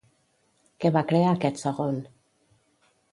[0.85, 1.99] Què va crear aquest segon?